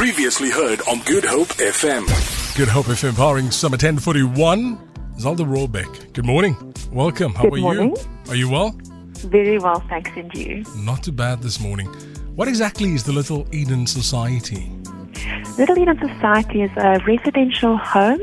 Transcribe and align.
Previously 0.00 0.48
heard 0.48 0.80
on 0.88 1.00
Good 1.00 1.26
Hope 1.26 1.48
FM. 1.48 2.06
Good 2.56 2.68
Hope 2.68 2.86
FM 2.86 3.14
powering 3.14 3.50
Summer 3.50 3.74
1041. 3.74 4.78
Xelda 5.18 5.40
Rohrbeck. 5.40 6.14
Good 6.14 6.24
morning. 6.24 6.56
Welcome. 6.90 7.34
How 7.34 7.42
Good 7.42 7.52
are 7.52 7.60
morning. 7.60 7.94
you? 7.94 8.30
Are 8.30 8.34
you 8.34 8.48
well? 8.48 8.74
Very 9.18 9.58
well, 9.58 9.80
thanks, 9.90 10.10
and 10.16 10.32
you. 10.32 10.64
Not 10.74 11.02
too 11.02 11.12
bad 11.12 11.42
this 11.42 11.60
morning. 11.60 11.86
What 12.34 12.48
exactly 12.48 12.94
is 12.94 13.04
the 13.04 13.12
Little 13.12 13.46
Eden 13.54 13.86
Society? 13.86 14.72
Little 15.58 15.78
Eden 15.78 15.98
Society 15.98 16.62
is 16.62 16.70
a 16.78 16.98
residential 17.06 17.76
home 17.76 18.22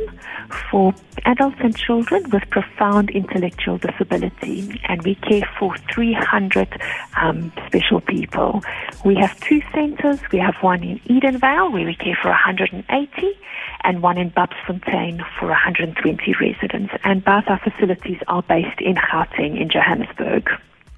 for 0.69 0.93
adults 1.25 1.57
and 1.59 1.75
children 1.75 2.29
with 2.31 2.43
profound 2.49 3.09
intellectual 3.09 3.77
disability, 3.77 4.79
and 4.87 5.01
we 5.03 5.15
care 5.15 5.47
for 5.59 5.75
300 5.93 6.81
um, 7.21 7.51
special 7.65 8.01
people. 8.01 8.61
We 9.03 9.15
have 9.15 9.39
two 9.39 9.61
centres. 9.73 10.19
We 10.31 10.39
have 10.39 10.55
one 10.61 10.83
in 10.83 10.99
Edenvale, 10.99 11.71
where 11.71 11.85
we 11.85 11.95
care 11.95 12.17
for 12.21 12.29
180, 12.29 13.39
and 13.83 14.01
one 14.01 14.17
in 14.17 14.31
Bapsfontein 14.31 15.23
for 15.39 15.47
120 15.47 16.35
residents. 16.39 16.93
And 17.03 17.23
both 17.23 17.45
our 17.47 17.59
facilities 17.59 18.17
are 18.27 18.43
based 18.43 18.81
in 18.81 18.95
Gauteng, 18.95 19.59
in 19.59 19.69
Johannesburg. 19.69 20.49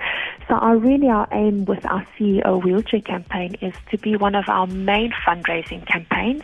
So, 0.49 0.55
our 0.55 0.77
really 0.77 1.09
our 1.09 1.29
aim 1.33 1.65
with 1.65 1.85
our 1.87 2.07
CEO 2.19 2.63
wheelchair 2.63 3.01
campaign 3.01 3.57
is 3.61 3.75
to 3.91 3.99
be 3.99 4.17
one 4.17 4.35
of 4.35 4.45
our 4.49 4.67
main 4.67 5.13
fundraising 5.27 5.87
campaigns. 5.87 6.43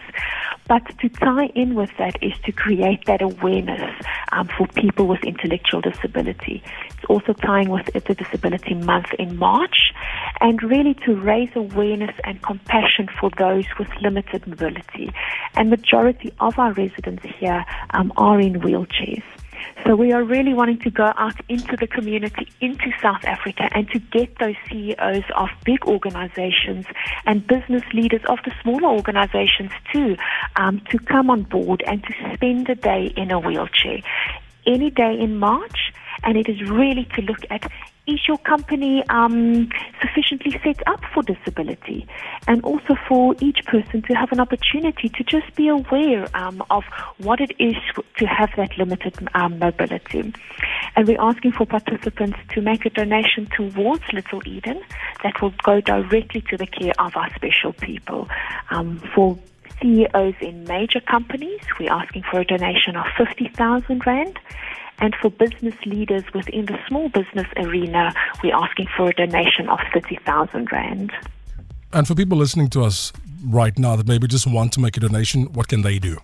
But 0.69 0.99
to 0.99 1.09
tie 1.09 1.47
in 1.55 1.75
with 1.75 1.91
that 1.99 2.23
is 2.23 2.35
to 2.45 2.53
create 2.53 3.07
that 3.07 3.23
awareness 3.23 3.91
um, 4.33 4.49
for 4.49 4.67
people 4.69 5.07
with 5.07 5.25
intellectual 5.25 5.81
disability. 5.81 6.63
It's 6.91 7.05
also 7.09 7.33
tying 7.33 7.71
with 7.71 7.87
the 7.87 8.15
Disability 8.15 8.75
Month 8.75 9.15
in 9.19 9.37
March, 9.37 9.93
and 10.41 10.63
really 10.63 10.95
to 11.07 11.15
raise 11.17 11.51
awareness 11.55 12.15
and 12.25 12.43
compassion 12.43 13.09
for 13.19 13.31
those 13.39 13.65
with 13.78 13.89
limited 14.03 14.47
mobility. 14.47 15.11
And 15.55 15.71
majority 15.71 16.33
of 16.39 16.59
our 16.59 16.73
residents 16.73 17.25
here 17.39 17.65
um, 17.91 18.12
are 18.17 18.39
in 18.39 18.61
wheelchairs. 18.61 19.25
So 19.88 19.97
we 19.97 20.12
are 20.12 20.22
really 20.22 20.53
wanting 20.53 20.81
to 20.81 20.91
go 20.91 21.15
out 21.16 21.41
into 21.49 21.75
the 21.75 21.87
community, 21.87 22.47
into 22.60 22.93
South 23.00 23.25
Africa, 23.25 23.71
and 23.72 23.88
to 23.88 23.99
get 23.99 24.38
those 24.38 24.54
CEOs 24.69 25.25
of 25.34 25.49
big 25.65 25.87
organizations 25.87 26.84
and 27.25 27.47
business 27.47 27.82
leaders 27.94 28.21
of 28.28 28.38
the 28.44 28.53
smaller 28.60 28.88
organizations 28.88 29.71
too, 29.91 30.19
um, 30.56 30.82
to 30.91 30.98
come 30.98 31.31
on 31.31 31.44
board 31.44 31.82
and 31.87 32.04
to 32.04 32.12
spend 32.34 32.69
a 32.69 32.75
day 32.75 33.15
in 33.16 33.31
a 33.31 33.41
wheelchair. 33.41 34.03
Any 34.66 34.91
day 34.91 35.19
in 35.19 35.38
March, 35.38 35.94
and 36.22 36.37
it 36.37 36.50
is 36.50 36.60
really 36.69 37.09
to 37.16 37.22
look 37.22 37.47
at 37.48 37.72
is 38.09 38.27
your 38.27 38.39
company 38.39 39.05
um, 39.11 39.69
sufficiently 40.01 40.59
set 40.65 40.83
up 40.89 41.01
for 41.13 41.23
disability? 41.23 42.07
And 42.47 42.65
also 42.65 42.97
for 43.07 43.35
each 43.41 43.65
person 43.67 44.03
to 44.03 44.15
have 44.15 44.33
an 44.33 44.41
opportunity 44.41 45.11
to 45.11 45.23
just 45.25 45.55
be 45.55 45.69
aware 45.69 46.27
um, 46.35 46.65
of 46.71 46.85
what 47.19 47.41
it 47.41 47.53
is 47.59 47.77
to 48.17 48.27
have 48.27 48.51
that 48.57 48.77
limited 48.79 49.15
um, 49.35 49.59
mobility. 49.59 50.33
And 50.97 51.07
we're 51.07 51.21
asking 51.21 51.53
for 51.53 51.67
participants 51.67 52.39
to 52.55 52.63
make 52.63 52.87
a 52.87 52.91
donation 52.91 53.47
towards 53.55 54.03
Little 54.13 54.41
Eden 54.47 54.81
that 55.23 55.41
will 55.43 55.53
go 55.63 55.81
directly 55.83 56.41
to 56.49 56.57
the 56.57 56.67
care 56.67 56.95
of 56.99 57.15
our 57.15 57.33
special 57.35 57.75
people. 57.75 58.27
Um, 58.71 59.03
for 59.15 59.39
CEOs 59.81 60.35
in 60.41 60.65
major 60.65 61.01
companies, 61.01 61.61
we're 61.79 61.93
asking 61.93 62.25
for 62.31 62.41
a 62.41 62.45
donation 62.45 62.97
of 62.97 63.07
50,000 63.17 64.07
Rand. 64.07 64.39
And 65.00 65.14
for 65.20 65.31
business 65.31 65.75
leaders 65.86 66.25
within 66.34 66.66
the 66.66 66.78
small 66.88 67.09
business 67.09 67.47
arena, 67.56 68.12
we're 68.42 68.54
asking 68.54 68.88
for 68.97 69.10
a 69.10 69.12
donation 69.12 69.69
of 69.69 69.78
30,000 69.92 70.72
Rand. 70.72 71.12
And 71.92 72.06
for 72.06 72.14
people 72.14 72.36
listening 72.36 72.69
to 72.70 72.84
us 72.84 73.12
right 73.47 73.78
now 73.78 73.97
that 73.97 74.06
maybe 74.09 74.26
just 74.26 74.47
want 74.47 74.72
to 74.72 74.81
make 74.81 74.97
a 74.97 75.00
donation, 75.00 75.53
what 75.53 75.69
can 75.69 75.82
they 75.82 75.98
do? 75.98 76.19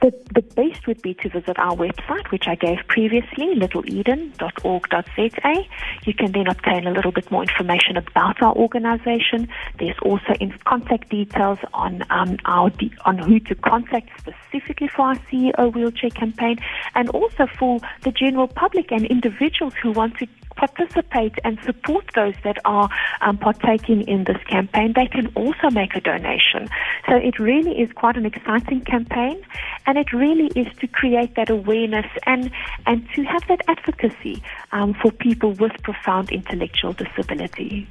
The, 0.00 0.12
the 0.34 0.42
best 0.42 0.86
would 0.86 1.02
be 1.02 1.14
to 1.14 1.28
visit 1.28 1.58
our 1.58 1.76
website, 1.76 2.30
which 2.30 2.46
I 2.46 2.54
gave 2.54 2.78
previously, 2.88 3.54
littleeden.org.za. 3.54 5.64
You 6.04 6.14
can 6.14 6.32
then 6.32 6.46
obtain 6.46 6.86
a 6.86 6.92
little 6.92 7.12
bit 7.12 7.30
more 7.30 7.42
information 7.42 7.96
about 7.96 8.42
our 8.42 8.54
organization. 8.54 9.48
There's 9.78 9.98
also 10.02 10.34
in 10.40 10.52
contact 10.64 11.10
details 11.10 11.58
on 11.72 12.04
um, 12.10 12.36
our 12.44 12.70
de- 12.70 12.92
on 13.04 13.18
who 13.18 13.40
to 13.40 13.54
contact 13.54 14.08
specifically 14.18 14.88
for 14.88 15.06
our 15.06 15.16
CEO 15.30 15.74
wheelchair 15.74 16.10
campaign, 16.10 16.58
and 16.94 17.08
also 17.10 17.46
for 17.58 17.80
the 18.02 18.12
general 18.12 18.48
public 18.48 18.92
and 18.92 19.04
individuals 19.06 19.74
who 19.82 19.92
want 19.92 20.16
to 20.18 20.26
participate 20.58 21.34
and 21.44 21.58
support 21.64 22.04
those 22.14 22.34
that 22.44 22.58
are 22.64 22.90
um, 23.20 23.38
partaking 23.38 24.02
in 24.02 24.24
this 24.24 24.42
campaign, 24.48 24.92
they 24.94 25.06
can 25.06 25.28
also 25.34 25.70
make 25.70 25.94
a 25.94 26.00
donation. 26.00 26.68
So 27.08 27.16
it 27.16 27.38
really 27.38 27.80
is 27.80 27.90
quite 27.92 28.16
an 28.16 28.26
exciting 28.26 28.82
campaign, 28.82 29.40
and 29.86 29.96
it 29.96 30.12
really 30.12 30.48
is 30.48 30.68
to 30.80 30.86
create 30.86 31.36
that 31.36 31.48
awareness 31.48 32.06
and 32.26 32.50
and 32.86 33.08
to 33.14 33.22
have 33.22 33.46
that 33.48 33.62
advocacy 33.68 34.42
um, 34.72 34.94
for 34.94 35.10
people 35.10 35.52
with 35.52 35.72
profound 35.82 36.30
intellectual 36.30 36.92
disability. 36.92 37.86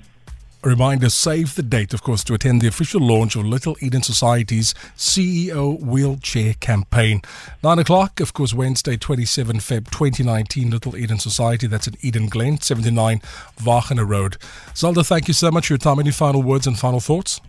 A 0.63 0.69
reminder 0.69 1.09
save 1.09 1.53
the 1.53 1.61
date, 1.61 1.93
of 1.93 2.01
course, 2.01 2.23
to 2.23 2.33
attend 2.33 2.61
the 2.61 2.67
official 2.67 2.99
launch 2.99 3.35
of 3.35 3.45
Little 3.45 3.77
Eden 3.79 4.01
Society's 4.01 4.73
CEO 4.97 5.79
Wheelchair 5.79 6.55
Campaign. 6.55 7.21
9 7.63 7.77
o'clock, 7.77 8.19
of 8.19 8.33
course, 8.33 8.55
Wednesday, 8.55 8.97
27 8.97 9.57
Feb 9.57 9.91
2019, 9.91 10.71
Little 10.71 10.97
Eden 10.97 11.19
Society. 11.19 11.67
That's 11.67 11.87
at 11.87 12.03
Eden 12.03 12.25
Glen, 12.25 12.59
79 12.59 13.21
Wagener 13.59 14.09
Road. 14.09 14.37
Xelda, 14.73 15.05
thank 15.05 15.27
you 15.27 15.35
so 15.35 15.51
much 15.51 15.67
for 15.67 15.73
your 15.73 15.77
time. 15.77 15.99
Any 15.99 16.11
final 16.11 16.41
words 16.41 16.65
and 16.65 16.77
final 16.77 16.99
thoughts? 16.99 17.39